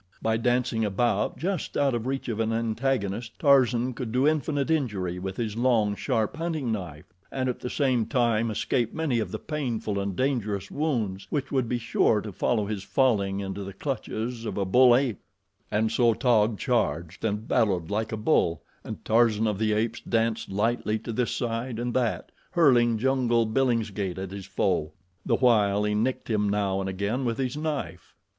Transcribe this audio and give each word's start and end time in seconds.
By 0.19 0.35
dancing 0.37 0.83
about, 0.83 1.37
just 1.37 1.77
out 1.77 1.93
of 1.93 2.07
reach 2.07 2.27
of 2.27 2.39
an 2.39 2.51
antagonist, 2.51 3.37
Tarzan 3.37 3.93
could 3.93 4.11
do 4.11 4.27
infinite 4.27 4.71
injury 4.71 5.19
with 5.19 5.37
his 5.37 5.55
long, 5.55 5.95
sharp 5.95 6.37
hunting 6.37 6.71
knife, 6.71 7.13
and 7.31 7.47
at 7.47 7.59
the 7.59 7.69
same 7.69 8.07
time 8.07 8.49
escape 8.49 8.95
many 8.95 9.19
of 9.19 9.29
the 9.31 9.37
painful 9.37 9.99
and 9.99 10.15
dangerous 10.15 10.71
wounds 10.71 11.27
which 11.29 11.51
would 11.51 11.69
be 11.69 11.77
sure 11.77 12.19
to 12.19 12.31
follow 12.31 12.65
his 12.65 12.81
falling 12.83 13.41
into 13.41 13.63
the 13.63 13.73
clutches 13.73 14.43
of 14.43 14.57
a 14.57 14.65
bull 14.65 14.95
ape. 14.95 15.19
And 15.69 15.91
so 15.91 16.15
Taug 16.15 16.57
charged 16.57 17.23
and 17.23 17.47
bellowed 17.47 17.91
like 17.91 18.11
a 18.11 18.17
bull, 18.17 18.63
and 18.83 19.05
Tarzan 19.05 19.45
of 19.45 19.59
the 19.59 19.71
Apes 19.73 19.99
danced 20.01 20.49
lightly 20.49 20.97
to 20.97 21.13
this 21.13 21.29
side 21.29 21.77
and 21.77 21.93
that, 21.93 22.31
hurling 22.53 22.97
jungle 22.97 23.45
billingsgate 23.45 24.17
at 24.17 24.31
his 24.31 24.47
foe, 24.47 24.93
the 25.27 25.35
while 25.35 25.83
he 25.83 25.93
nicked 25.93 26.27
him 26.27 26.49
now 26.49 26.79
and 26.81 26.89
again 26.89 27.23
with 27.23 27.37
his 27.37 27.55
knife. 27.55 28.15